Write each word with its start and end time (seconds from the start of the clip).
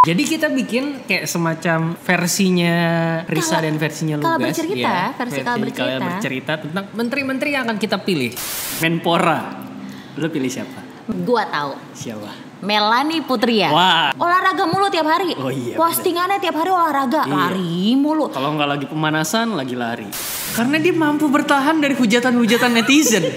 Jadi 0.00 0.24
kita 0.24 0.48
bikin 0.48 1.04
kayak 1.04 1.28
semacam 1.28 1.92
versinya 1.92 2.76
Risa 3.28 3.60
Kalau- 3.60 3.64
dan 3.68 3.74
versinya 3.76 4.16
Lugas. 4.16 4.24
kalau 4.24 4.40
bercerita, 4.40 4.80
ya. 4.80 5.12
versi 5.12 5.40
kalau 5.44 5.60
bercerita. 5.60 6.00
bercerita 6.08 6.52
tentang 6.56 6.84
menteri-menteri 6.96 7.48
yang 7.52 7.68
akan 7.68 7.76
kita 7.76 8.00
pilih. 8.00 8.32
Menpora. 8.80 9.60
Lu 10.16 10.32
pilih 10.32 10.48
siapa? 10.48 11.04
Gua 11.04 11.44
tahu. 11.44 11.76
Siapa? 11.92 12.32
Melani 12.64 13.20
Putri 13.20 13.60
ya. 13.60 13.68
Wah. 13.68 14.16
Olahraga 14.16 14.64
mulu 14.64 14.88
tiap 14.88 15.04
hari. 15.04 15.36
Oh 15.36 15.52
iya, 15.52 15.76
Postingannya 15.76 16.40
tiap 16.40 16.56
hari 16.56 16.72
olahraga, 16.72 17.28
Iya. 17.28 17.36
lari 17.36 17.92
mulu. 17.92 18.32
Kalau 18.32 18.56
nggak 18.56 18.68
lagi 18.72 18.86
pemanasan, 18.88 19.52
lagi 19.52 19.76
lari. 19.76 20.08
Karena 20.56 20.80
dia 20.80 20.96
mampu 20.96 21.28
bertahan 21.28 21.76
dari 21.76 21.92
hujatan-hujatan 21.92 22.72
netizen. 22.72 23.20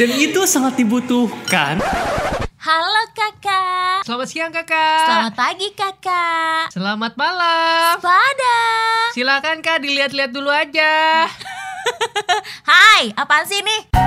Dan 0.00 0.08
itu 0.16 0.40
sangat 0.48 0.80
dibutuhkan. 0.80 1.84
Halo 2.58 2.97
kakak. 3.28 4.00
Selamat 4.08 4.28
siang 4.32 4.52
kakak. 4.52 5.04
Selamat 5.04 5.34
pagi 5.36 5.68
kakak. 5.76 6.64
Selamat 6.72 7.12
malam. 7.20 8.00
Pada. 8.00 8.60
Silakan 9.12 9.60
kak 9.60 9.84
dilihat-lihat 9.84 10.32
dulu 10.32 10.48
aja. 10.48 11.28
Hai, 12.70 13.12
apaan 13.16 13.44
sih 13.44 13.60
ini? 13.60 13.97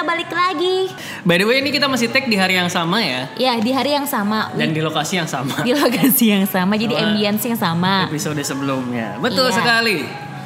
Bercerita 0.00 0.16
balik 0.16 0.30
lagi. 0.32 0.76
By 1.22 1.36
the 1.36 1.46
way 1.46 1.60
ini 1.60 1.70
kita 1.70 1.86
masih 1.86 2.08
tag 2.08 2.24
di 2.24 2.36
hari 2.36 2.56
yang 2.56 2.72
sama 2.72 3.04
ya. 3.04 3.28
Ya, 3.36 3.52
di 3.60 3.68
hari 3.68 3.92
yang 3.92 4.08
sama. 4.08 4.48
Dan 4.56 4.72
di 4.72 4.80
lokasi 4.80 5.20
yang 5.20 5.28
sama. 5.28 5.60
di 5.60 5.72
lokasi 5.76 6.32
yang 6.32 6.44
sama, 6.48 6.80
jadi 6.80 6.96
ambience 6.96 7.44
yang 7.44 7.58
sama. 7.60 8.08
Episode 8.08 8.40
sebelumnya. 8.40 9.20
Betul 9.20 9.52
Iya. 9.52 9.56
sekali. 9.60 9.98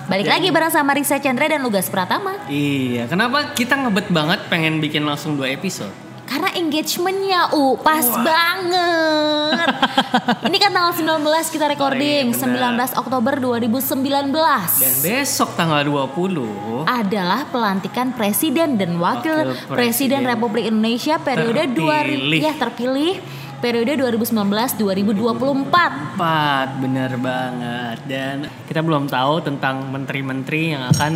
Balik 0.04 0.28
lagi 0.28 0.48
bareng 0.52 0.68
sama 0.68 0.92
Risa 0.92 1.16
Chandra 1.16 1.48
dan 1.48 1.64
Lugas 1.64 1.88
Pratama. 1.88 2.36
Iya, 2.44 3.08
kenapa 3.08 3.56
kita 3.56 3.72
ngebet 3.78 4.12
banget 4.12 4.40
pengen 4.52 4.76
bikin 4.76 5.00
langsung 5.00 5.38
dua 5.38 5.48
episode? 5.48 5.92
Karena 6.24 6.50
engagementnya, 6.50 7.40
uh, 7.50 7.74
pas 7.76 8.02
banget. 8.02 9.68
Ini 10.46 10.56
kan 10.56 10.70
tanggal 10.70 10.92
19 11.20 11.48
kita 11.48 11.64
recording, 11.68 12.24
Oh, 12.26 12.34
iya, 12.34 12.46
benar. 12.48 12.88
19 12.90 12.96
Oktober 12.96 13.32
2019. 13.36 14.32
Dan 14.74 14.92
besok 15.00 15.48
tanggal 15.54 15.80
20 15.82 16.86
adalah 16.86 17.44
pelantikan 17.46 18.10
presiden 18.10 18.74
dan 18.74 18.96
wakil, 18.96 19.32
Wakil 19.32 19.52
presiden. 19.66 19.74
presiden 19.74 20.20
Republik 20.24 20.64
Indonesia 20.64 21.14
periode 21.18 21.60
Terpilih. 21.66 22.40
2000 22.40 22.40
ya 22.40 22.52
terpilih 22.54 23.12
periode 23.56 23.92
2019-2024. 23.96 26.12
Empat, 26.12 26.66
bener 26.78 27.10
banget. 27.16 27.96
Dan 28.04 28.36
kita 28.64 28.80
belum 28.80 29.06
tahu 29.06 29.32
tentang 29.40 29.88
menteri-menteri 29.88 30.72
yang 30.72 30.82
akan 30.90 31.12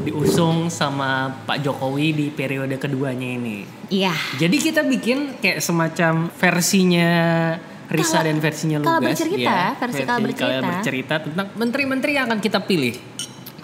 diusung 0.00 0.68
sama 0.68 1.32
Pak 1.44 1.60
Jokowi 1.60 2.12
di 2.12 2.26
periode 2.28 2.74
keduanya 2.74 3.28
ini. 3.30 3.62
Iya. 3.86 4.10
Jadi 4.34 4.56
kita 4.58 4.82
bikin 4.82 5.38
kayak 5.38 5.60
semacam 5.60 6.26
versinya 6.32 7.10
Risa 7.84 8.16
Kalau- 8.16 8.24
dan 8.24 8.36
versinya 8.38 8.76
Lugas. 8.78 8.88
kalau 8.88 9.00
bercerita, 9.04 9.44
ya. 9.44 9.64
versi 9.76 9.98
kalau 9.98 10.08
Kala 10.08 10.24
bercerita. 10.24 10.66
bercerita 10.66 11.14
tentang 11.20 11.46
menteri-menteri 11.54 12.10
yang 12.12 12.24
akan 12.26 12.38
kita 12.40 12.58
pilih. 12.58 12.94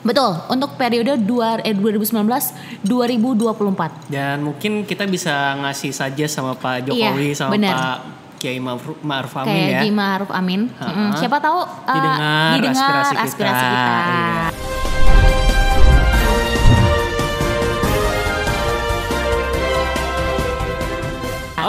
Betul, 0.01 0.33
untuk 0.47 0.77
periode 0.77 1.13
dua, 1.19 1.57
eh, 1.61 1.73
2019-2024. 1.73 3.91
Dan 4.07 4.43
mungkin 4.43 4.83
kita 4.83 5.05
bisa 5.05 5.55
ngasih 5.59 5.91
saja 5.91 6.25
sama 6.25 6.55
Pak 6.55 6.87
Jokowi 6.87 7.27
Iya, 7.27 7.35
sama 7.35 7.51
bener. 7.53 7.73
Pak 7.73 7.99
Kiai 8.37 8.57
Ma'ruf 8.57 8.97
Ma'ruf 9.01 9.33
Amin 9.37 9.53
Kayak 9.53 9.69
ya. 9.69 9.79
Haji 9.79 9.91
Ma'ruf 9.93 10.31
Amin. 10.31 10.69
Ha-ha. 10.71 10.91
Mm-mm. 10.91 11.11
Siapa 11.15 11.37
tahu 11.39 11.59
uh, 11.61 12.53
Didengar 12.57 12.73
aspirasi 12.73 13.11
kita. 13.11 13.23
aspirasi 13.27 13.63
kita. 13.63 13.85
Iya. 13.85 14.70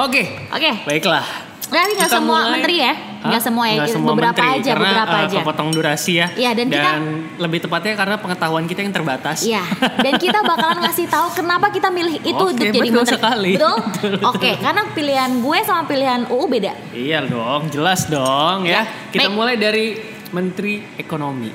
Oke. 0.01 0.23
Oke. 0.49 0.71
Baiklah. 0.83 1.25
Tapi 1.71 1.95
nggak 1.95 2.11
semua 2.11 2.35
mulai- 2.35 2.51
menteri 2.51 2.75
ya, 2.83 2.93
nggak 3.23 3.39
semua 3.39 3.63
ya, 3.63 3.79
Nggak 3.79 3.91
semua 3.95 4.11
beberapa 4.11 4.35
menteri, 4.35 4.59
aja, 4.59 4.71
karena, 4.75 4.83
beberapa 4.91 5.15
eh, 5.15 5.23
aja. 5.23 5.37
kepotong 5.39 5.69
durasi 5.71 6.13
ya. 6.13 6.27
Iya, 6.35 6.51
dan 6.51 6.65
kita- 6.67 6.99
lebih 7.39 7.59
tepatnya 7.63 7.93
karena 7.95 8.15
pengetahuan 8.19 8.65
kita 8.67 8.79
yang 8.81 8.91
terbatas. 8.91 9.37
Iya, 9.41 9.63
dan 9.79 10.13
kita 10.17 10.43
bakalan 10.43 10.83
ngasih 10.83 11.07
tahu 11.07 11.31
kenapa 11.31 11.71
kita 11.71 11.87
milih 11.87 12.19
itu 12.19 12.35
Oke, 12.35 12.51
untuk 12.51 12.65
jadi 12.67 12.75
betul 12.75 12.91
menteri. 12.99 13.15
sekali. 13.15 13.51
Betul? 13.55 13.77
Oke, 14.35 14.51
karena 14.59 14.81
pilihan 14.91 15.31
gue 15.39 15.57
sama 15.63 15.83
pilihan 15.87 16.21
UU 16.27 16.43
beda. 16.45 16.73
Iya 16.91 17.19
dong, 17.23 17.61
jelas 17.71 18.03
dong 18.05 18.67
ya. 18.67 18.83
Ya, 18.83 18.91
Kita 19.07 19.23
baik. 19.23 19.31
mulai 19.31 19.55
dari 19.55 19.95
Menteri 20.29 20.73
Ekonomi. 20.97 21.51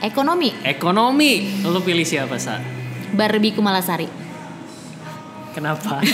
Ekonomi, 0.00 0.52
Ekonomi, 0.62 1.32
lu 1.64 1.80
pilih 1.80 2.04
siapa 2.04 2.36
sa? 2.36 2.60
Barbie 3.08 3.56
Kumalasari. 3.56 4.04
Kenapa? 5.50 5.96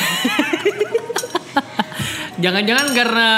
Jangan-jangan 2.34 2.86
karena 2.90 3.28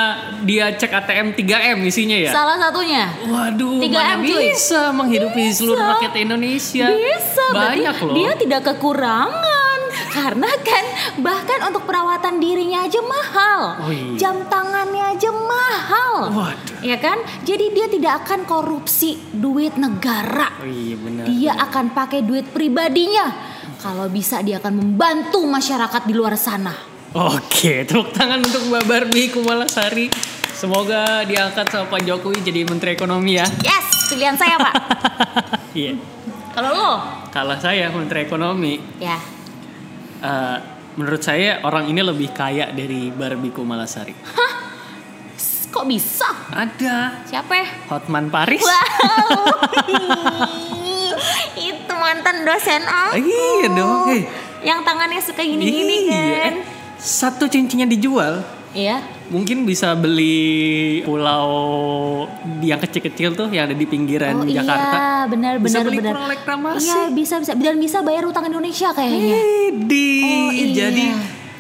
dia 0.41 0.73
cek 0.73 0.89
ATM 0.89 1.37
3M 1.37 1.79
isinya 1.84 2.17
ya? 2.17 2.33
Salah 2.33 2.57
satunya. 2.57 3.12
Waduh, 3.29 3.84
3M, 3.84 3.93
mana 3.93 4.25
cuy. 4.25 4.43
bisa 4.53 4.81
menghidupi 4.93 5.43
seluruh 5.53 5.84
rakyat 5.84 6.15
Indonesia? 6.17 6.87
Bisa, 6.89 7.45
berarti 7.53 7.84
Banyak 7.84 7.97
loh. 8.01 8.15
dia 8.17 8.31
tidak 8.41 8.61
kekurangan. 8.73 9.79
Karena 10.17 10.49
kan 10.65 10.84
bahkan 11.21 11.61
untuk 11.69 11.84
perawatan 11.84 12.41
dirinya 12.41 12.89
aja 12.89 13.01
mahal. 13.05 13.61
Oh 13.84 13.93
iya. 13.93 14.17
Jam 14.17 14.49
tangannya 14.49 15.13
aja 15.13 15.28
mahal. 15.28 16.13
Waduh. 16.33 16.81
Ya 16.81 16.97
kan? 16.97 17.21
Jadi 17.45 17.77
dia 17.77 17.87
tidak 17.93 18.25
akan 18.25 18.49
korupsi 18.49 19.21
duit 19.37 19.77
negara. 19.77 20.57
Oh 20.57 20.69
iya 20.69 20.97
benar. 20.97 21.25
Dia 21.28 21.53
akan 21.69 21.93
pakai 21.93 22.25
duit 22.25 22.49
pribadinya. 22.49 23.28
Kalau 23.77 24.09
bisa 24.09 24.41
dia 24.41 24.57
akan 24.57 24.73
membantu 24.73 25.45
masyarakat 25.45 26.03
di 26.09 26.15
luar 26.17 26.33
sana. 26.41 26.96
Oke, 27.15 27.87
tepuk 27.87 28.11
tangan 28.11 28.43
untuk 28.43 28.67
Mbak 28.67 28.84
Barbie 28.84 29.31
Kumalasari. 29.31 30.11
Semoga 30.50 31.21
diangkat 31.22 31.69
sama 31.69 31.87
Pak 31.87 32.03
Jokowi 32.03 32.41
jadi 32.41 32.65
Menteri 32.65 32.97
Ekonomi 32.97 33.37
ya. 33.37 33.47
Yes, 33.61 34.09
pilihan 34.09 34.34
saya 34.34 34.56
pak. 34.56 34.75
Iya. 35.77 35.93
Kalau 36.56 36.72
lo, 36.72 36.93
Kalau 37.28 37.53
saya 37.61 37.93
Menteri 37.93 38.25
Ekonomi, 38.25 38.81
ya 38.97 39.21
eh, 40.25 40.56
menurut 40.97 41.21
saya 41.21 41.61
orang 41.61 41.84
ini 41.84 42.00
lebih 42.00 42.33
kaya 42.33 42.72
dari 42.72 43.12
Barbie 43.12 43.53
Kumalasari. 43.53 44.16
kok 45.69 45.84
bisa? 45.84 46.25
Ada 46.49 47.21
Siapa? 47.28 47.53
ya? 47.53 47.69
Hotman 47.93 48.33
Paris. 48.33 48.65
Wow, 48.65 49.61
itu 51.69 51.93
mantan 51.93 52.49
dosen 52.49 52.81
aku. 52.81 53.21
Iya 53.21 53.66
dong. 53.69 54.09
Eh, 54.09 54.25
Yang 54.65 54.81
tangannya 54.89 55.21
suka 55.21 55.45
gini-gini 55.45 56.09
iya. 56.09 56.49
kan? 56.49 56.55
Satu 56.97 57.45
cincinnya 57.47 57.84
dijual, 57.84 58.41
Iya. 58.73 59.01
mungkin 59.27 59.65
bisa 59.65 59.93
beli 59.93 61.01
pulau 61.01 61.49
yang 62.61 62.77
kecil-kecil 62.79 63.33
tuh 63.33 63.49
yang 63.49 63.67
ada 63.67 63.75
di 63.75 63.84
pinggiran 63.84 64.37
Oh 64.37 64.45
Jakarta. 64.45 64.97
iya, 64.97 65.09
benar 65.27 65.53
Bisa 65.57 65.81
benar 65.81 65.84
beli 65.87 65.99
benar. 65.99 66.15
Iya, 66.77 67.03
bisa 67.11 67.34
bisa 67.39 67.53
dan 67.53 67.77
bisa 67.77 68.01
bayar 68.01 68.25
utang 68.25 68.45
Indonesia 68.45 68.93
kayaknya. 68.93 69.37
Di 69.77 70.09
Oh, 70.21 70.51
iya. 70.51 70.67
jadi 70.84 71.05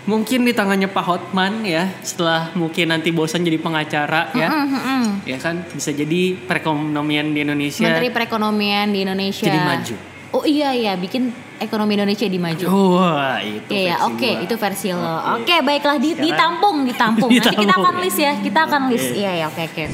mungkin 0.06 0.46
di 0.46 0.52
tangannya 0.52 0.86
Pak 0.86 1.04
Hotman 1.04 1.66
ya 1.66 1.90
setelah 2.00 2.54
mungkin 2.54 2.88
nanti 2.88 3.10
bosan 3.10 3.42
jadi 3.42 3.58
pengacara 3.58 4.30
ya. 4.32 4.48
Mm-mm. 4.48 5.26
Ya 5.26 5.36
kan 5.36 5.66
bisa 5.66 5.90
jadi 5.90 6.38
perekonomian 6.38 7.32
di 7.32 7.42
Indonesia 7.42 7.82
Menteri 7.82 8.08
Perekonomian 8.08 8.86
di 8.88 8.98
Indonesia. 9.02 9.42
jadi 9.42 9.58
maju. 9.58 9.96
Oh 10.36 10.44
iya 10.44 10.76
iya, 10.76 10.92
bikin 11.00 11.32
ekonomi 11.56 11.96
Indonesia 11.96 12.28
di 12.28 12.36
maju. 12.36 12.64
Wah, 12.68 13.40
itu. 13.40 13.72
Iya, 13.72 14.04
oke, 14.04 14.20
gua. 14.20 14.44
itu 14.44 14.54
versi 14.60 14.92
lo. 14.92 15.00
Oke. 15.00 15.48
Oke, 15.48 15.56
baiklah 15.64 15.96
di, 15.96 16.12
Sekarang- 16.12 16.28
ditampung, 16.28 16.76
ditampung. 16.84 17.30
Nanti 17.40 17.56
kita 17.56 17.74
akan 17.80 17.94
list 18.04 18.18
ya, 18.20 18.32
kita 18.36 18.60
akan 18.68 18.82
list. 18.92 19.08
Oke. 19.08 19.16
Iya, 19.16 19.32
ya, 19.32 19.44
oke, 19.48 19.62
oke. 19.64 19.84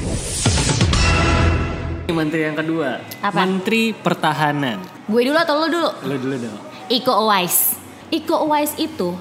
Menteri 2.11 2.41
yang 2.43 2.59
kedua, 2.59 2.99
Apa? 3.23 3.47
Menteri 3.47 3.95
Pertahanan. 3.95 4.83
Gue 5.07 5.23
dulu 5.23 5.39
atau 5.39 5.55
lo 5.63 5.67
dulu? 5.71 5.89
Lo 6.11 6.15
dulu 6.19 6.35
dong. 6.35 6.57
Iko 6.91 7.13
Uwais. 7.23 7.79
Iko 8.11 8.43
Uwais 8.43 8.75
itu 8.77 9.15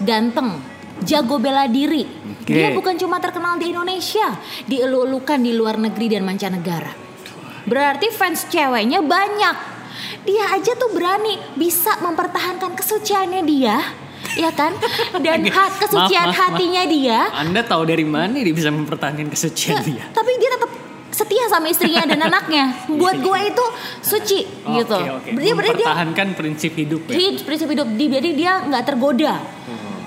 ganteng, 0.00 0.56
jago 1.04 1.36
bela 1.36 1.68
diri. 1.68 2.02
Oke. 2.02 2.50
Dia 2.50 2.72
bukan 2.72 2.96
cuma 2.96 3.20
terkenal 3.20 3.60
di 3.60 3.70
Indonesia, 3.70 4.40
dielu-elukan 4.66 5.38
di 5.38 5.52
luar 5.52 5.76
negeri 5.76 6.16
dan 6.16 6.24
mancanegara. 6.24 6.90
Berarti 7.62 8.10
fans 8.10 8.48
ceweknya 8.50 9.04
banyak. 9.04 9.71
Dia 10.22 10.44
aja 10.52 10.72
tuh 10.72 10.90
berani 10.90 11.36
bisa 11.54 11.98
mempertahankan 11.98 12.72
kesuciannya 12.72 13.42
dia, 13.42 13.76
ya 14.34 14.50
kan? 14.50 14.72
Dan 15.18 15.44
hat 15.46 15.72
kesucian 15.78 16.26
Maaf, 16.26 16.32
maaf, 16.32 16.38
maaf. 16.38 16.52
hatinya 16.54 16.82
dia. 16.84 17.18
Anda 17.32 17.60
tahu 17.62 17.82
dari 17.84 18.04
mana 18.04 18.34
dia 18.34 18.52
bisa 18.52 18.68
mempertahankan 18.68 19.28
kesucian 19.28 19.82
dia? 19.82 20.04
Tapi 20.08 20.30
dia 20.36 20.50
tetap 20.52 20.70
setia 21.12 21.44
sama 21.46 21.68
istrinya 21.68 22.06
dan 22.06 22.20
anaknya. 22.28 22.88
Buat 22.88 23.20
gue 23.20 23.38
itu 23.44 23.64
suci 24.00 24.40
gitu. 24.48 24.96
Oke. 24.96 25.30
Berarti 25.30 25.50
berarti 25.52 25.72
dia 25.72 25.86
Mempertahankan 25.86 26.26
prinsip 26.32 26.72
hidup 26.72 27.02
ya. 27.04 27.12
hid 27.12 27.36
prinsip 27.42 27.68
hidup 27.68 27.88
dia 27.92 28.08
jadi 28.16 28.30
dia 28.32 28.52
nggak 28.64 28.84
tergoda 28.84 29.34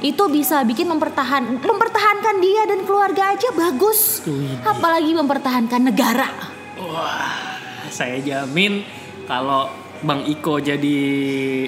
itu 0.04 0.22
bisa 0.28 0.62
bikin 0.62 0.86
mempertahan 0.86 1.42
mempertahankan 1.58 2.36
dia 2.38 2.62
dan 2.66 2.84
keluarga 2.84 3.32
aja 3.32 3.50
bagus. 3.52 4.22
Apalagi 4.62 5.14
mempertahankan 5.14 5.82
negara. 5.82 6.30
Wah, 6.76 7.58
saya 7.88 8.20
jamin 8.20 8.84
kalau 9.26 9.70
Bang 10.06 10.26
Iko 10.26 10.62
jadi 10.62 10.98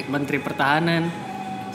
Menteri 0.05 0.37
Pertahanan, 0.37 1.09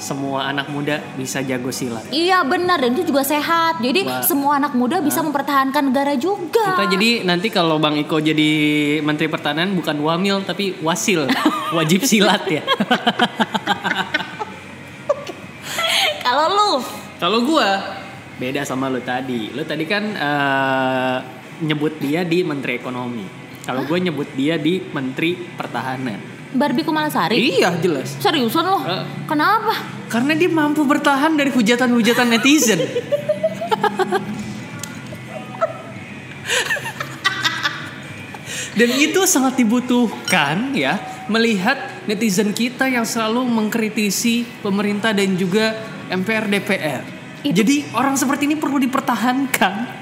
semua 0.02 0.50
anak 0.50 0.67
muda 0.70 0.99
bisa 1.14 1.38
jago 1.46 1.70
silat. 1.70 2.11
Iya 2.11 2.43
benar 2.43 2.82
dan 2.82 2.90
itu 2.94 3.14
juga 3.14 3.23
sehat. 3.23 3.79
Jadi 3.79 4.02
Wah. 4.02 4.23
semua 4.26 4.58
anak 4.58 4.75
muda 4.75 4.99
bisa 4.99 5.23
mempertahankan 5.23 5.94
negara 5.94 6.19
juga. 6.19 6.75
Kita 6.75 6.90
jadi 6.90 7.23
nanti 7.23 7.49
kalau 7.55 7.79
Bang 7.79 7.94
Iko 7.94 8.19
jadi 8.19 8.50
Menteri 9.02 9.31
Pertahanan 9.31 9.75
bukan 9.79 10.02
wamil 10.02 10.43
tapi 10.43 10.75
wasil, 10.82 11.31
wajib 11.76 12.02
silat 12.02 12.43
ya. 12.50 12.62
Kalau 16.23 16.46
lu 16.49 16.73
Kalau 17.19 17.38
gua 17.44 17.82
beda 18.40 18.67
sama 18.67 18.90
lu 18.90 18.99
tadi. 19.02 19.55
Lu 19.55 19.62
tadi 19.62 19.84
kan 19.87 20.05
eh, 20.17 21.17
nyebut 21.62 21.99
dia 22.02 22.26
di 22.26 22.43
Menteri 22.43 22.79
Ekonomi. 22.79 23.42
Kalau 23.62 23.87
gue 23.87 23.99
nyebut 24.00 24.26
dia 24.35 24.59
di 24.59 24.82
Menteri 24.82 25.38
Pertahanan. 25.38 26.19
Barbie 26.53 26.85
Kumalasari. 26.85 27.38
Iya 27.38 27.73
jelas. 27.79 28.19
Seriusan 28.19 28.67
lo? 28.67 28.82
Eh. 28.82 29.05
Kenapa? 29.25 29.73
Karena 30.11 30.37
dia 30.37 30.50
mampu 30.50 30.85
bertahan 30.85 31.32
dari 31.32 31.49
hujatan-hujatan 31.49 32.29
netizen. 32.29 32.81
Dan 38.73 38.88
itu 38.97 39.29
sangat 39.29 39.61
dibutuhkan 39.61 40.73
ya 40.73 40.97
melihat 41.29 41.76
netizen 42.08 42.56
kita 42.56 42.88
yang 42.88 43.05
selalu 43.05 43.44
mengkritisi 43.44 44.49
pemerintah 44.65 45.12
dan 45.12 45.37
juga 45.37 45.76
MPR 46.08 46.49
DPR. 46.49 47.03
Itu- 47.44 47.56
Jadi 47.61 47.93
orang 47.93 48.17
seperti 48.17 48.49
ini 48.49 48.56
perlu 48.56 48.81
dipertahankan. 48.81 50.02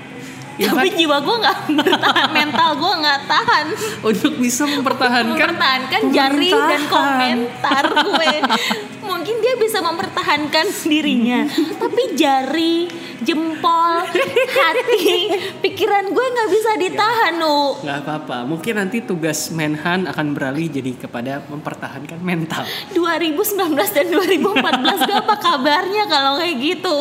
Ya 0.60 0.76
Tapi 0.76 0.92
kan? 0.92 0.98
jiwa 1.00 1.16
gue 1.24 1.36
nggak 1.40 1.58
bertahan, 1.80 2.28
mental 2.36 2.70
gue 2.76 2.92
nggak 3.00 3.20
tahan. 3.24 3.66
Untuk 4.04 4.32
bisa 4.36 4.68
mempertahankan 4.68 5.32
mempertahankan 5.32 6.00
jari 6.12 6.50
dan 6.52 6.82
komentar 6.84 7.84
gue. 8.04 8.32
Mungkin 9.10 9.36
dia 9.40 9.54
bisa 9.58 9.80
mempertahankan 9.80 10.66
dirinya, 10.86 11.44
tapi 11.76 12.14
jari, 12.14 12.88
jempol, 13.20 14.06
hati, 14.06 15.34
pikiran 15.60 16.08
gue 16.08 16.26
nggak 16.30 16.48
bisa 16.48 16.70
ditahan, 16.78 17.36
nu. 17.36 17.76
Nggak 17.84 17.98
apa-apa, 18.06 18.48
mungkin 18.48 18.80
nanti 18.80 19.02
tugas 19.04 19.50
Menhan 19.52 20.08
akan 20.08 20.32
beralih 20.32 20.72
jadi 20.72 20.94
kepada 20.96 21.42
mempertahankan 21.52 22.22
mental. 22.22 22.64
2019 22.94 23.76
dan 23.76 24.06
2014 24.08 25.08
gue 25.08 25.16
apa 25.16 25.36
kabarnya 25.36 26.04
kalau 26.06 26.40
kayak 26.40 26.56
gitu? 26.60 26.98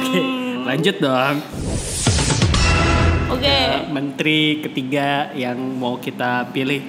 Oke, 0.00 0.20
lanjut 0.64 0.96
dong. 0.98 1.36
Oke. 3.30 3.46
Eh, 3.46 3.86
Menteri 3.88 4.58
ketiga 4.60 5.30
yang 5.32 5.56
mau 5.78 5.96
kita 5.96 6.50
pilih, 6.50 6.82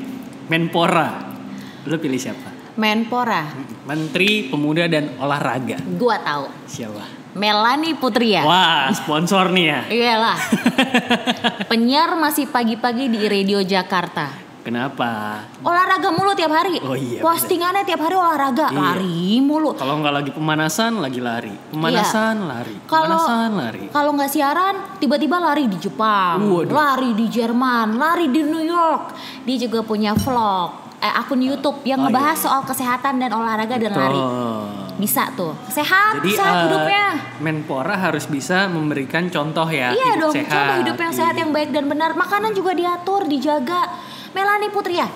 Menpora. 0.49 1.31
Lu 1.85 1.95
pilih 1.97 2.17
siapa? 2.17 2.49
Menpora, 2.77 3.51
Menteri 3.85 4.47
Pemuda 4.47 4.87
dan 4.87 5.13
Olahraga. 5.19 5.77
gue 5.77 6.17
tahu. 6.23 6.45
Siapa? 6.65 7.03
Melanie 7.31 7.95
Putri 7.95 8.35
ya. 8.35 8.43
Wah, 8.43 8.91
sponsor 8.91 9.55
nih 9.55 9.65
ya. 9.71 9.79
Iyalah. 9.87 10.39
Penyiar 11.71 12.19
masih 12.19 12.51
pagi-pagi 12.51 13.07
di 13.07 13.23
Radio 13.23 13.63
Jakarta. 13.63 14.40
Kenapa? 14.61 15.41
Olahraga 15.61 16.13
mulu 16.13 16.31
tiap 16.31 16.53
hari. 16.53 16.77
Oh 16.79 16.93
iya, 16.93 17.17
Postingannya 17.19 17.81
tiap 17.81 17.97
hari 17.99 18.13
olahraga, 18.13 18.69
Iya. 18.69 18.77
lari 18.77 19.19
mulu. 19.37 19.73
Kalau 19.73 19.97
nggak 19.97 20.13
lagi 20.13 20.31
pemanasan, 20.31 21.01
lagi 21.01 21.17
lari. 21.17 21.49
Pemanasan, 21.73 22.45
lari. 22.45 22.77
Iya. 22.77 22.85
Kalau 22.85 23.17
Pemanasan, 23.17 23.49
lari. 23.57 23.83
kalau 23.89 24.11
nggak 24.13 24.29
siaran, 24.29 24.75
tiba-tiba 24.97 25.37
lari 25.37 25.65
di 25.65 25.77
Jepang, 25.77 26.37
Waduh. 26.39 26.69
lari 26.69 27.11
di 27.11 27.25
Jerman, 27.25 27.97
lari 27.97 28.29
di 28.29 28.41
New 28.43 28.61
York. 28.61 29.17
Dia 29.41 29.57
juga 29.59 29.81
punya 29.81 30.13
vlog, 30.13 30.69
eh, 30.99 31.09
akun 31.11 31.41
YouTube 31.41 31.81
yang 31.81 31.97
Oh, 31.97 32.05
ngebahas 32.05 32.37
iya. 32.37 32.45
soal 32.45 32.61
kesehatan 32.61 33.17
dan 33.17 33.33
olahraga 33.33 33.75
dan 33.75 33.91
lari. 33.91 34.21
Bisa 34.93 35.33
tuh, 35.33 35.57
sehat, 35.65 36.21
Jadi 36.21 36.37
sehat 36.37 36.53
eh, 36.53 36.61
hidupnya. 36.63 37.05
Menpora 37.41 37.97
harus 37.97 38.29
bisa 38.29 38.69
memberikan 38.69 39.25
contoh 39.27 39.65
ya 39.65 39.89
Iya 39.89 40.13
hidup 40.13 40.21
dong, 40.21 40.33
sehat. 40.35 40.53
contoh 40.53 40.75
hidup 40.79 40.97
yang 40.99 41.13
sehat 41.15 41.33
Iya. 41.33 41.41
yang 41.41 41.49
baik 41.49 41.69
dan 41.71 41.85
benar. 41.89 42.13
Makanan 42.13 42.53
juga 42.53 42.77
diatur, 42.77 43.25
dijaga. 43.25 44.10
Melanie 44.31 44.71
Putria. 44.71 45.07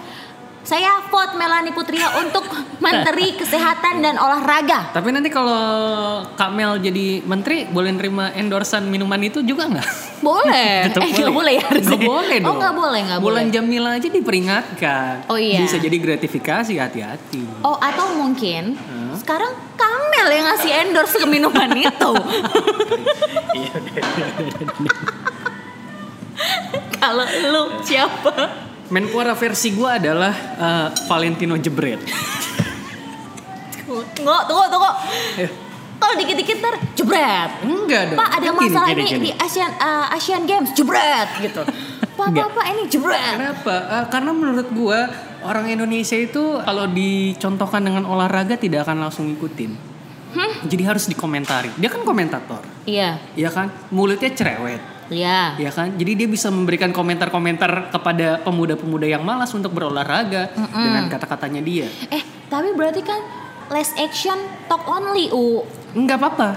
Saya 0.65 0.97
vote 1.13 1.38
Melanie 1.38 1.69
Putria 1.77 2.09
untuk 2.25 2.41
Menteri 2.81 3.33
Kesehatan 3.39 4.01
dan 4.01 4.17
Olahraga. 4.17 4.89
Tapi 4.97 5.13
nanti 5.13 5.29
kalau 5.29 6.25
Kak 6.33 6.50
Mel 6.57 6.81
jadi 6.81 7.21
menteri 7.21 7.69
boleh 7.69 7.94
nerima 7.94 8.33
endorsan 8.33 8.89
minuman 8.89 9.21
itu 9.21 9.45
juga 9.45 9.69
nggak? 9.69 9.89
Boleh. 10.25 10.73
Tetap 10.89 11.06
eh, 11.06 11.13
nggak 11.13 11.38
boleh 11.38 11.53
ya 11.53 11.63
harusnya. 11.69 11.94
Nggak 11.94 12.09
boleh 12.09 12.38
dong. 12.41 12.50
Oh, 12.50 12.56
nggak 12.57 12.75
boleh, 12.81 13.00
nggak 13.06 13.19
boleh. 13.21 13.29
Bulan 13.29 13.47
Jamila 13.53 13.89
aja 13.94 14.09
diperingatkan. 14.09 15.13
Oh, 15.29 15.38
iya. 15.38 15.61
Bisa 15.61 15.77
jadi 15.77 15.97
gratifikasi 16.01 16.73
hati-hati. 16.81 17.45
Oh, 17.61 17.77
atau 17.77 18.18
mungkin 18.18 18.73
sekarang 19.21 19.53
Kamel 19.77 20.27
yang 20.33 20.50
ngasih 20.50 20.71
endorse 20.81 21.21
ke 21.21 21.29
minuman 21.29 21.69
itu. 21.85 22.11
Iya, 23.53 23.73
udah, 23.85 23.94
udah. 24.81 24.97
Kalau 26.97 27.25
lu 27.53 27.63
siapa? 27.85 28.33
Menpora 28.85 29.33
versi 29.33 29.73
gua 29.73 29.97
adalah 29.97 30.33
eh, 30.55 30.87
Valentino 31.09 31.57
Jebret. 31.57 32.01
Tunggu, 33.85 34.37
tunggu, 34.49 34.65
tunggu. 34.69 34.91
Kalau 35.95 36.13
dikit-dikit 36.19 36.57
ntar 36.59 36.75
jebret. 36.93 37.51
enggak 37.63 38.01
dong. 38.13 38.19
Pak 38.19 38.29
ada 38.29 38.49
gini, 38.51 38.59
masalah 38.59 38.89
gini, 38.91 39.01
ini 39.01 39.09
gini. 39.09 39.25
di 39.25 39.31
Asian 39.33 39.71
eh, 39.73 40.05
Asian 40.13 40.43
Games 40.45 40.69
jebret 40.75 41.29
gitu. 41.41 41.61
Pak, 42.15 42.31
Enggak. 42.31 42.47
pak 42.55 42.65
ini 42.71 42.83
jebret. 42.87 43.35
Kenapa? 43.35 43.75
Eh, 43.91 44.05
karena 44.07 44.31
menurut 44.31 44.67
gua 44.71 45.11
orang 45.43 45.67
Indonesia 45.67 46.15
itu 46.15 46.63
kalau 46.63 46.87
dicontohkan 46.87 47.83
dengan 47.83 48.07
olahraga 48.07 48.55
tidak 48.55 48.87
akan 48.87 49.03
langsung 49.07 49.27
ngikutin. 49.27 49.95
Jadi 50.67 50.83
harus 50.83 51.07
dikomentari. 51.07 51.71
Dia 51.79 51.87
kan 51.87 52.03
komentator, 52.03 52.59
Iya, 52.83 53.19
ya 53.39 53.47
kan? 53.51 53.71
Mulutnya 53.87 54.31
cerewet, 54.35 54.83
iya. 55.12 55.56
ya 55.57 55.72
kan? 55.72 55.94
Jadi 55.96 56.12
dia 56.25 56.28
bisa 56.30 56.50
memberikan 56.50 56.90
komentar-komentar 56.94 57.94
kepada 57.94 58.42
pemuda-pemuda 58.42 59.06
yang 59.10 59.24
malas 59.24 59.52
untuk 59.54 59.74
berolahraga 59.74 60.52
dengan 60.56 61.10
kata-katanya 61.12 61.62
dia. 61.62 61.88
Eh, 62.10 62.24
tapi 62.48 62.74
berarti 62.74 63.02
kan 63.02 63.22
less 63.74 63.92
action 63.98 64.38
talk 64.69 64.86
only, 64.86 65.30
U. 65.34 65.66
Enggak 65.96 66.22
apa-apa. 66.22 66.50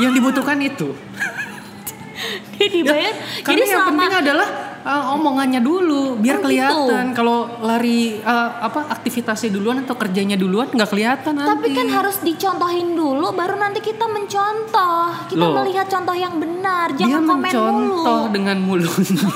Yang 0.00 0.12
dibutuhkan 0.20 0.58
itu. 0.62 0.94
Dia 2.56 2.68
dibayar. 2.72 3.14
Karena 3.44 3.52
Jadi 3.52 3.60
yang 3.60 3.72
selama 3.76 3.90
penting 3.92 4.14
adalah 4.24 4.48
uh, 4.86 5.14
omongannya 5.18 5.58
dulu, 5.58 6.14
biar 6.22 6.38
Oh, 6.38 6.42
kelihatan. 6.46 7.04
Kalau 7.12 7.50
lari 7.58 8.22
uh, 8.22 8.50
apa 8.62 8.86
aktivitasnya 8.94 9.50
duluan 9.50 9.82
atau 9.82 9.98
kerjanya 9.98 10.38
duluan 10.38 10.70
nggak 10.70 10.90
kelihatan 10.94 11.34
nanti. 11.34 11.50
Tapi 11.50 11.66
kan 11.74 11.88
harus 11.90 12.22
dicontohin 12.22 12.94
dulu, 12.94 13.34
baru 13.34 13.58
nanti 13.58 13.82
kita 13.82 14.06
mencontoh. 14.06 15.26
Kita 15.26 15.42
Loh. 15.42 15.54
melihat 15.60 15.90
contoh 15.90 16.14
yang 16.14 16.38
benar, 16.38 16.94
dia 16.94 17.10
jangan 17.10 17.22
komen 17.26 17.42
mencontoh 17.42 18.20
mulu. 18.22 18.32
dengan 18.32 18.56
mulutnya. 18.62 19.26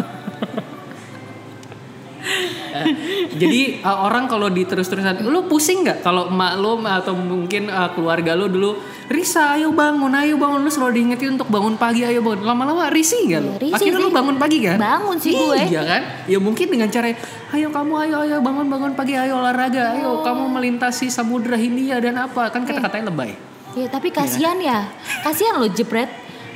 Jadi 3.41 3.81
uh, 3.81 4.05
orang 4.05 4.29
kalau 4.29 4.47
diterus-terusan, 4.47 5.25
lu 5.25 5.45
pusing 5.45 5.83
nggak 5.83 5.99
kalau 6.01 6.29
emak 6.29 6.57
lu 6.57 6.79
atau 6.81 7.13
mungkin 7.13 7.67
uh, 7.67 7.89
keluarga 7.91 8.37
lu 8.37 8.47
dulu, 8.47 8.71
Risa 9.05 9.53
ayo 9.53 9.69
bangun, 9.69 10.09
ayo 10.17 10.33
bangun 10.33 10.65
lu 10.65 10.69
selalu 10.69 10.97
diingetin 10.97 11.37
untuk 11.37 11.45
bangun 11.45 11.77
pagi, 11.77 12.01
ayo 12.01 12.25
bangun. 12.25 12.41
Lama-lama 12.41 12.89
risih 12.89 13.29
nggak 13.29 13.41
lu? 13.41 13.51
Iya, 13.53 13.57
risih 13.61 13.75
Akhirnya 13.77 13.99
lu 14.01 14.09
sih. 14.09 14.15
bangun 14.17 14.35
pagi 14.35 14.57
kan? 14.65 14.77
Bangun 14.81 15.17
sih 15.21 15.31
gue. 15.33 15.59
Iya 15.69 15.81
kan? 15.85 16.01
Ya 16.25 16.37
mungkin 16.41 16.65
dengan 16.65 16.89
cara, 16.89 17.13
ayo 17.53 17.67
kamu 17.69 17.93
ayo 18.09 18.15
ayo 18.25 18.37
bangun 18.41 18.65
bangun 18.65 18.91
pagi, 18.97 19.13
ayo 19.13 19.37
olahraga, 19.37 19.93
ayo 19.93 20.09
Oh. 20.09 20.23
kamu 20.25 20.49
melintasi 20.49 21.13
samudra 21.13 21.53
Hindia 21.53 22.01
dan 22.01 22.17
apa 22.17 22.49
kan 22.49 22.65
kata-katanya 22.65 23.13
lebay. 23.13 23.37
Ya 23.75 23.85
tapi 23.91 24.09
kasihan 24.09 24.57
ya, 24.57 24.89
kasihan 25.21 25.61
lo 25.61 25.69
jebret. 25.69 26.09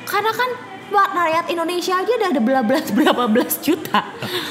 Karena 0.10 0.34
kan 0.34 0.50
buat 0.90 1.10
rakyat 1.10 1.46
Indonesia 1.48 1.94
aja 1.96 2.12
udah 2.12 2.30
ada 2.30 2.42
berapa 2.42 2.66
belas 2.66 2.88
berapa 2.90 3.24
belas 3.26 3.54
juta. 3.62 4.02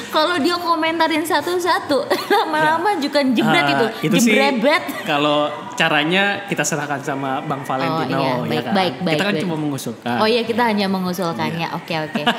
Kalau 0.09 0.39
dia 0.39 0.55
komentarin 0.55 1.21
satu-satu, 1.21 2.07
lama-lama 2.33 2.97
juga 2.97 3.19
jebret 3.21 3.65
Ah, 3.69 3.91
itu, 3.99 4.15
sih 4.17 4.33
jebret. 4.33 4.83
kalau 5.03 5.47
caranya 5.75 6.43
kita 6.47 6.63
serahkan 6.63 6.99
sama 6.99 7.39
Bang 7.41 7.63
Valentino 7.63 8.19
iya. 8.19 8.31
ya 8.35 8.35
Baik, 8.43 8.63
kan. 8.63 8.73
baik, 8.73 8.93
baik, 8.99 9.13
kita 9.13 9.23
kan 9.23 9.33
baik. 9.35 9.43
cuma 9.43 9.55
mengusulkan. 9.55 10.17
Oh 10.19 10.27
iya 10.27 10.41
kita 10.43 10.63
hanya 10.65 10.87
mengusulkannya. 10.87 11.67
Iya. 11.69 11.77
Oke 11.77 11.93
oke. 11.95 12.21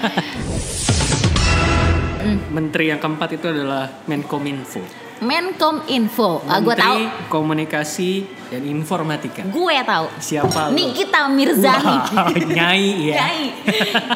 Menteri 2.56 2.90
yang 2.90 3.00
keempat 3.00 3.28
itu 3.32 3.46
adalah 3.48 4.04
Menkominfo. 4.04 4.82
Menkom 5.20 5.84
Info. 5.92 6.40
Ah, 6.48 6.64
gue 6.64 6.72
tahu. 6.72 6.96
Menteri 6.96 7.28
Komunikasi 7.28 8.10
dan 8.48 8.64
Informatika. 8.64 9.44
Gue 9.44 9.76
tahu. 9.84 10.06
Siapa 10.16 10.72
lu? 10.72 10.80
Nikita 10.80 11.28
Mirzani. 11.28 11.96
Wah, 12.16 12.32
nyai 12.32 13.12
ya. 13.12 13.14
Nyai, 13.20 13.44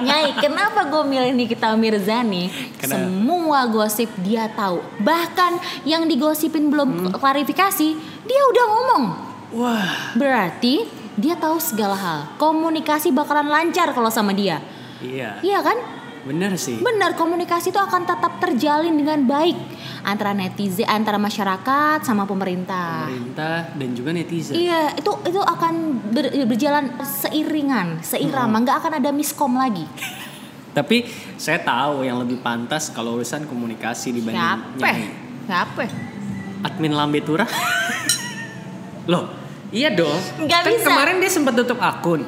Nyai, 0.00 0.28
kenapa 0.40 0.88
gue 0.88 1.02
milih 1.04 1.32
Nikita 1.36 1.76
Mirzani? 1.76 2.48
Kenapa? 2.80 3.04
Semua 3.04 3.60
gosip 3.68 4.08
dia 4.24 4.48
tahu. 4.48 4.80
Bahkan 4.98 5.84
yang 5.84 6.08
digosipin 6.08 6.72
belum 6.72 7.12
klarifikasi, 7.12 7.88
dia 8.24 8.42
udah 8.48 8.64
ngomong. 8.66 9.04
Wah, 9.54 10.16
Berarti 10.16 10.88
dia 11.14 11.36
tahu 11.36 11.60
segala 11.60 11.94
hal. 11.94 12.20
Komunikasi 12.40 13.12
bakalan 13.12 13.46
lancar 13.46 13.92
kalau 13.92 14.08
sama 14.08 14.32
dia. 14.32 14.58
iya. 14.98 15.36
Iya 15.44 15.60
kan? 15.60 16.03
Bener 16.24 16.56
sih. 16.56 16.80
Benar, 16.80 17.12
komunikasi 17.20 17.68
itu 17.68 17.76
akan 17.76 18.08
tetap 18.08 18.40
terjalin 18.40 18.96
dengan 18.96 19.20
baik 19.28 19.56
antara 20.04 20.32
netizen, 20.32 20.88
antara 20.88 21.20
masyarakat 21.20 22.00
sama 22.00 22.24
pemerintah. 22.24 23.08
Pemerintah 23.08 23.76
dan 23.76 23.88
juga 23.92 24.10
netizen. 24.16 24.56
Iya, 24.56 24.96
itu 24.96 25.12
itu 25.28 25.40
akan 25.40 25.74
ber- 26.12 26.32
berjalan 26.48 26.96
seiringan, 27.04 28.00
seirama, 28.00 28.56
nggak 28.64 28.76
akan 28.80 28.92
ada 29.04 29.10
miskom 29.12 29.52
lagi. 29.56 29.84
Tapi 30.76 31.06
saya 31.38 31.62
tahu 31.62 32.02
yang 32.02 32.18
lebih 32.18 32.42
pantas 32.42 32.90
kalau 32.90 33.20
urusan 33.20 33.46
komunikasi 33.46 34.10
dibanding 34.10 34.42
Siapa? 34.74 34.88
Siapa? 35.46 35.82
Admin 36.66 36.96
Lambe 36.96 37.20
Turah. 37.22 37.46
Loh, 39.12 39.28
iya 39.70 39.92
dong. 39.92 40.18
Nggak 40.40 40.60
kan 40.64 40.72
bisa. 40.72 40.88
kemarin 40.88 41.16
dia 41.20 41.30
sempat 41.30 41.54
tutup 41.54 41.78
akun. 41.78 42.24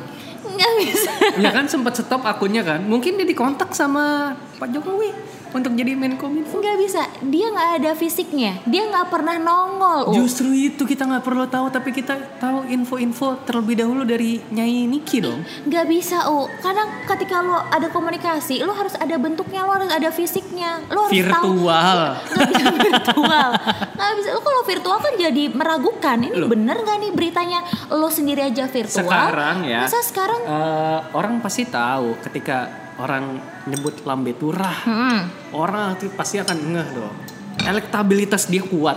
Nggak 0.57 1.43
ya 1.43 1.51
kan 1.53 1.67
sempat 1.69 1.95
stop 2.01 2.23
akunnya 2.25 2.65
kan. 2.65 2.81
Mungkin 2.85 3.21
dia 3.21 3.27
dikontak 3.29 3.77
sama 3.77 4.35
Pak 4.57 4.69
Jokowi 4.73 5.13
untuk 5.57 5.73
jadi 5.73 5.97
Menkominfo. 5.97 6.61
Nggak 6.61 6.79
bisa. 6.79 7.03
Dia 7.25 7.47
nggak 7.49 7.71
ada 7.81 7.91
fisiknya. 7.97 8.61
Dia 8.69 8.87
nggak 8.87 9.09
pernah 9.09 9.41
nongol. 9.41 10.13
Oh. 10.13 10.15
Justru 10.15 10.53
itu 10.53 10.85
kita 10.85 11.09
nggak 11.09 11.25
perlu 11.25 11.49
tahu 11.49 11.73
tapi 11.73 11.91
kita 11.91 12.37
tahu 12.37 12.69
info-info 12.69 13.41
terlebih 13.49 13.81
dahulu 13.81 14.05
dari 14.05 14.39
Nyai 14.53 14.85
Niki 14.85 15.25
dong. 15.25 15.41
Nggak 15.65 15.87
bisa, 15.89 16.29
U. 16.29 16.47
Kadang 16.61 16.89
ketika 17.09 17.41
lo 17.41 17.57
ada 17.67 17.89
komunikasi, 17.89 18.61
lo 18.61 18.77
harus 18.77 18.93
ada 18.97 19.17
bentuknya, 19.17 19.65
lo 19.65 19.73
harus 19.73 19.89
ada 19.89 20.13
fisiknya. 20.13 20.85
Lo 20.93 21.09
harus 21.09 21.17
tahu. 21.17 21.65
Virtual. 21.65 21.99
Nggak 22.37 22.49
bisa 22.53 22.71
virtual. 22.77 23.49
Nggak 23.97 24.13
bisa. 24.21 24.29
Lo 24.37 24.41
kalau 24.45 24.63
virtual 24.63 24.99
kan 25.01 25.13
jadi 25.17 25.45
meragukan. 25.49 26.19
Ini 26.21 26.37
Loh. 26.37 26.49
bener 26.53 26.77
nggak 26.77 26.97
nih 27.01 27.11
beritanya? 27.17 27.61
Lo 27.91 28.13
sendiri 28.13 28.45
aja 28.45 28.69
virtual. 28.69 29.09
Sekarang 29.09 29.65
ya. 29.65 29.89
Masa 29.89 30.01
sekarang? 30.05 30.41
eh, 30.45 31.01
orang 31.17 31.41
pasti 31.41 31.65
tahu 31.65 32.19
ketika 32.21 32.86
orang 32.97 33.39
nyebut 33.65 34.01
Lambe 34.03 34.33
Turah, 34.33 34.77
Hmm. 34.85 35.29
orang 35.53 35.97
itu 35.97 36.09
pasti 36.13 36.41
akan 36.41 36.57
ngeh 36.73 36.89
dong. 36.93 37.15
Elektabilitas 37.63 38.47
dia 38.47 38.63
kuat. 38.63 38.97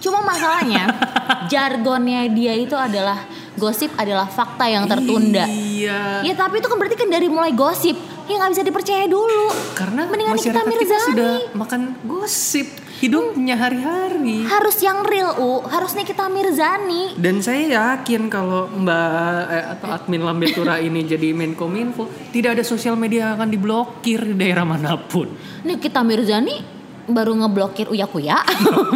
Cuma 0.00 0.20
masalahnya 0.20 0.88
jargonnya 1.52 2.28
dia 2.28 2.52
itu 2.52 2.76
adalah 2.76 3.24
gosip 3.56 3.88
adalah 3.96 4.28
fakta 4.28 4.68
yang 4.68 4.84
tertunda. 4.84 5.48
Iya. 5.48 6.20
Ya 6.20 6.34
tapi 6.34 6.60
itu 6.60 6.68
kan 6.68 6.76
berarti 6.76 6.96
kan 6.96 7.08
dari 7.08 7.28
mulai 7.28 7.52
gosip 7.52 7.96
ya 8.28 8.34
nggak 8.40 8.52
bisa 8.56 8.64
dipercaya 8.64 9.04
dulu. 9.08 9.52
Karena 9.76 10.08
Mendingan 10.08 10.36
masyarakat 10.36 10.64
kita 10.64 10.96
Mirzani. 10.96 11.08
sudah 11.08 11.32
makan 11.54 11.80
gosip 12.08 12.66
hidupnya 13.04 13.54
hari-hari. 13.58 14.48
Harus 14.48 14.80
yang 14.80 15.04
real 15.04 15.36
u, 15.36 15.60
harus 15.68 15.92
Nikita 15.92 16.30
Mirzani. 16.32 17.18
Dan 17.20 17.44
saya 17.44 17.68
yakin 17.68 18.32
kalau 18.32 18.70
Mbak 18.72 19.42
eh, 19.52 19.64
atau 19.76 19.88
admin 19.92 20.22
Lambe 20.24 20.48
Tura 20.54 20.80
ini 20.80 21.04
jadi 21.04 21.36
Menkominfo, 21.36 22.08
tidak 22.32 22.60
ada 22.60 22.64
sosial 22.64 22.96
media 22.96 23.28
yang 23.28 23.32
akan 23.36 23.50
diblokir 23.52 24.24
di 24.24 24.34
daerah 24.38 24.64
mana 24.64 24.96
pun. 24.96 25.28
Nikita 25.66 26.00
Mirzani 26.00 26.56
baru 27.04 27.36
ngeblokir 27.36 27.92
Uya 27.92 28.08
Kuya. 28.08 28.40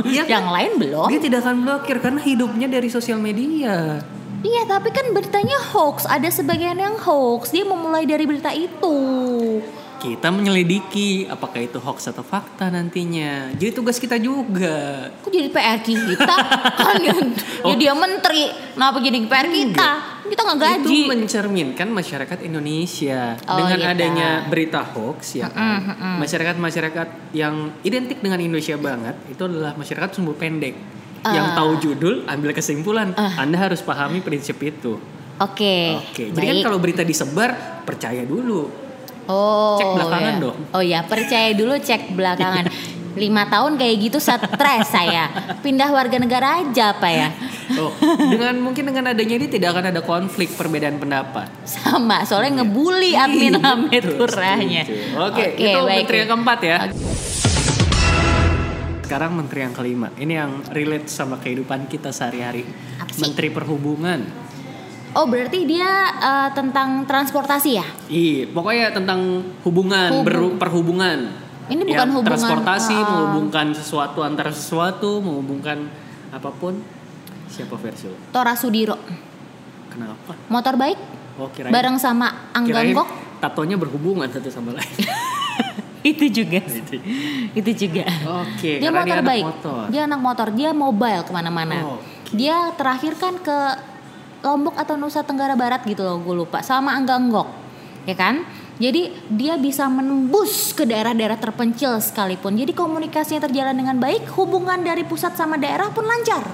Iya 0.09 0.25
kan? 0.25 0.33
yang 0.41 0.47
lain 0.49 0.73
belum. 0.81 1.09
Dia 1.13 1.21
tidak 1.21 1.45
akan 1.45 1.57
blokir 1.65 1.97
karena 2.01 2.21
hidupnya 2.25 2.67
dari 2.71 2.89
sosial 2.89 3.21
media. 3.21 4.01
Iya 4.39 4.71
tapi 4.71 4.95
kan 4.95 5.11
beritanya 5.11 5.59
hoax, 5.75 6.07
ada 6.07 6.31
sebagian 6.31 6.79
yang 6.79 6.95
hoax. 6.95 7.51
Dia 7.51 7.67
memulai 7.67 8.07
dari 8.07 8.23
berita 8.23 8.55
itu. 8.55 8.97
Kita 9.99 10.31
menyelidiki 10.31 11.27
apakah 11.27 11.59
itu 11.59 11.83
hoax 11.83 12.07
atau 12.07 12.23
fakta 12.23 12.71
nantinya. 12.71 13.51
Jadi 13.59 13.75
tugas 13.75 13.99
kita 13.99 14.15
juga. 14.15 15.11
Kok 15.27 15.31
jadi 15.35 15.51
PR 15.51 15.83
kita? 15.83 16.35
kan 16.79 17.03
ya, 17.03 17.19
ya 17.67 17.75
dia 17.75 17.93
menteri, 17.99 18.47
kenapa 18.79 19.03
jadi 19.03 19.19
PR 19.27 19.51
kita? 19.51 19.91
Kita 20.31 20.41
nggak 20.47 20.59
gaji. 20.63 20.87
Itu 21.03 21.11
mencerminkan 21.11 21.89
masyarakat 21.91 22.39
Indonesia 22.47 23.35
Oh, 23.43 23.59
dengan 23.59 23.79
gitu. 23.83 23.91
adanya 23.91 24.29
berita 24.47 24.87
hoax 24.87 25.35
ya 25.35 25.51
kan. 25.51 25.83
Masyarakat-masyarakat 26.23 27.35
yang 27.35 27.75
identik 27.83 28.23
dengan 28.23 28.39
Indonesia 28.39 28.79
banget 28.79 29.19
itu 29.27 29.43
adalah 29.43 29.75
masyarakat 29.75 30.15
sumbu 30.15 30.39
pendek. 30.39 30.79
Yang 31.21 31.47
Ah. 31.47 31.55
tahu 31.55 31.73
judul 31.79 32.15
ambil 32.25 32.51
kesimpulan. 32.53 33.11
Anda 33.13 33.57
harus 33.61 33.81
pahami 33.81 34.21
prinsip 34.21 34.59
itu. 34.61 34.97
Oke. 35.39 35.99
Oke. 36.01 36.31
Jadi 36.31 36.45
kan 36.45 36.57
baik. 36.57 36.65
kalau 36.65 36.79
berita 36.79 37.03
disebar 37.03 37.51
percaya 37.83 38.23
dulu. 38.23 38.67
Oh, 39.25 39.77
Cek 39.77 39.89
belakangan 39.93 40.35
ya. 40.35 40.41
dong. 40.41 40.57
Oh 40.73 40.81
ya, 40.81 41.01
percaya 41.03 41.53
dulu 41.53 41.77
cek 41.77 42.13
belakangan. 42.13 42.65
Lima 43.19 43.45
tahun 43.45 43.77
kayak 43.77 43.97
gitu 44.01 44.19
stres 44.19 44.87
saya. 44.87 45.27
Pindah 45.59 45.91
warga 45.91 46.17
negara 46.17 46.61
aja 46.61 46.93
apa 46.93 47.09
ya? 47.09 47.29
Oh, 47.69 47.93
dengan 48.01 48.57
mungkin 48.59 48.89
dengan 48.89 49.13
adanya 49.13 49.37
ini 49.37 49.45
tidak 49.45 49.77
akan 49.77 49.93
ada 49.93 50.01
konflik 50.01 50.49
perbedaan 50.51 50.97
pendapat. 50.97 51.53
Sama, 51.69 52.25
soalnya 52.25 52.65
ngebully 52.65 53.13
admin 53.13 53.55
Iya, 53.55 53.61
Hamid 53.61 54.05
Turahnya. 54.17 54.83
Oke, 55.21 55.53
itu 55.53 55.77
baik. 55.77 56.09
menteri 56.09 56.17
yang 56.17 56.31
keempat 56.33 56.59
ya. 56.65 56.79
Sekarang 59.09 59.41
menteri 59.41 59.65
yang 59.65 59.73
kelima. 59.73 60.13
Ini 60.21 60.33
yang 60.37 60.53
relate 60.69 61.09
sama 61.09 61.41
kehidupan 61.41 61.89
kita 61.89 62.13
sehari-hari. 62.13 62.69
Menteri 63.17 63.49
Perhubungan. 63.49 64.21
Oh, 65.17 65.25
berarti 65.25 65.65
dia 65.65 65.89
eh, 66.13 66.49
tentang 66.53 67.09
transportasi 67.09 67.71
ya? 67.73 67.89
Iya, 68.13 68.53
pokoknya 68.53 68.93
tentang 68.93 69.49
hubungan, 69.65 70.13
Hubung- 70.21 70.61
perhubungan. 70.61 71.33
Ini 71.73 71.89
bukan 71.89 72.09
hubungan, 72.21 72.37
Transportasi, 72.37 72.93
uh, 72.93 73.05
menghubungkan 73.09 73.73
sesuatu 73.73 74.21
antara 74.21 74.53
sesuatu, 74.53 75.25
menghubungkan 75.25 75.89
apa 76.29 76.53
pun. 76.53 76.77
Siapa 77.49 77.81
versi 77.81 78.13
lo? 78.13 78.17
Tora 78.29 78.53
Sudiro. 78.61 79.01
Kenapa? 79.89 80.37
Motor 80.53 80.77
baik 80.77 81.01
Oh, 81.41 81.49
kirain. 81.49 81.73
bareng 81.73 81.97
sama 81.97 82.53
kirain 82.53 82.93
Anggonggok. 82.93 83.09
tatonya 83.41 83.81
berhubungan 83.81 84.29
satu 84.29 84.53
sama 84.53 84.77
lain. 84.77 84.97
itu 86.09 86.25
juga. 86.33 86.61
itu 87.53 87.71
juga. 87.77 88.05
Oke, 88.45 88.79
dia 88.79 88.89
karena 88.89 89.01
motor 89.03 89.17
anak 89.17 89.29
baik. 89.29 89.45
motor. 89.45 89.83
Dia 89.89 90.03
anak 90.05 90.21
motor. 90.21 90.47
Dia 90.53 90.71
mobile 90.73 91.23
ke 91.23 91.33
mana-mana. 91.33 91.77
Oh, 91.85 91.99
Dia 92.29 92.57
terakhir 92.77 93.17
kan 93.17 93.37
ke 93.39 93.59
Lombok 94.39 94.79
atau 94.79 94.95
Nusa 94.95 95.27
Tenggara 95.27 95.55
Barat 95.55 95.83
gitu 95.83 96.05
loh, 96.05 96.21
gue 96.21 96.35
lupa. 96.37 96.63
Sama 96.63 96.95
Angga 96.95 97.19
Enggok, 97.19 97.49
ya 98.07 98.15
kan? 98.15 98.47
Jadi 98.79 99.11
dia 99.27 99.59
bisa 99.59 99.91
menembus 99.91 100.71
ke 100.71 100.87
daerah-daerah 100.87 101.35
terpencil 101.35 101.99
sekalipun. 101.99 102.55
Jadi 102.55 102.71
komunikasinya 102.71 103.51
terjalan 103.51 103.75
dengan 103.75 103.99
baik, 103.99 104.31
hubungan 104.39 104.79
dari 104.79 105.03
pusat 105.03 105.35
sama 105.35 105.59
daerah 105.59 105.91
pun 105.91 106.07
lancar. 106.07 106.47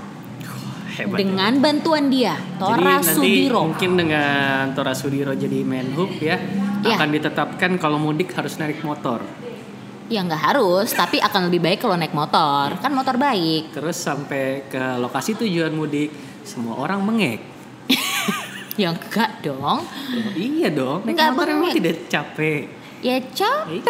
Hebat. 0.94 1.18
ya. 1.18 1.26
dengan 1.26 1.52
bantuan 1.58 2.06
dia, 2.06 2.38
Tora 2.54 2.78
Jadi 2.78 2.86
nanti 2.86 3.10
Sudiro. 3.18 3.66
mungkin 3.66 3.90
dengan 3.98 4.70
Tora 4.78 4.94
Sudiro 4.94 5.34
jadi 5.34 5.66
Menhub 5.66 6.22
ya, 6.22 6.38
Ya. 6.86 6.94
akan 6.94 7.08
ditetapkan 7.10 7.82
kalau 7.82 7.98
mudik 7.98 8.30
harus 8.30 8.54
naik 8.62 8.78
motor. 8.86 9.18
Ya 10.14 10.22
nggak 10.22 10.54
harus, 10.54 10.94
tapi 10.94 11.18
akan 11.18 11.50
lebih 11.50 11.58
baik 11.58 11.82
kalau 11.82 11.98
naik 11.98 12.14
motor. 12.14 12.78
Kan 12.78 12.94
motor 12.94 13.18
baik. 13.18 13.74
Terus 13.74 13.98
sampai 13.98 14.62
ke 14.70 14.78
lokasi 15.02 15.34
tujuan 15.34 15.74
mudik 15.74 16.14
semua 16.46 16.78
orang 16.78 17.02
mengek. 17.02 17.42
Ya 18.74 18.90
enggak 18.90 19.38
dong. 19.38 19.86
Oh, 19.86 20.30
iya 20.34 20.66
dong, 20.66 21.06
naik 21.06 21.14
Nggak 21.14 21.30
motor 21.30 21.46
emang 21.46 21.62
bengek. 21.70 21.78
tidak 21.78 21.96
capek. 22.10 22.62
Ya 23.04 23.20
capek. 23.20 23.84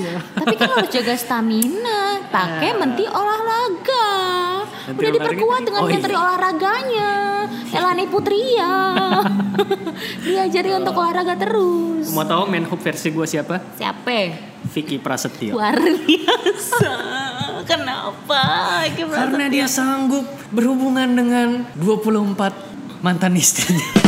Iya. 0.00 0.24
Tapi 0.40 0.54
kan 0.56 0.72
harus 0.72 0.88
jaga 0.88 1.12
stamina. 1.20 2.16
Pakai 2.32 2.72
Nah. 2.72 2.76
menteri 2.80 3.04
olahraga. 3.04 4.08
Menteri 4.88 5.04
Udah 5.04 5.10
diperkuat 5.20 5.62
dengan 5.68 5.82
oh, 5.84 5.88
menteri 5.92 6.14
iya. 6.16 6.24
olahraganya. 6.24 7.12
Elani 7.76 8.04
Putria. 8.08 8.72
Diajari 10.24 10.70
untuk 10.80 10.96
olahraga 10.96 11.36
terus. 11.36 12.08
Mau 12.16 12.24
tahu 12.24 12.48
Menhub 12.48 12.80
versi 12.80 13.12
gue 13.12 13.28
siapa? 13.28 13.60
Siapa? 13.76 14.16
Vicky 14.72 14.96
Prasetyo. 14.96 15.52
Luar 15.52 15.76
biasa. 15.76 16.92
Kenapa? 17.68 18.42
Karena 18.96 19.44
dia 19.52 19.68
sanggup 19.68 20.24
berhubungan 20.48 21.04
dengan 21.12 21.68
24 21.76 23.04
mantan 23.04 23.36
istrinya. 23.36 24.07